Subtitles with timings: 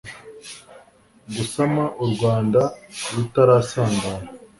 [1.35, 2.61] gusama u rwanda
[3.13, 4.25] rutarasandara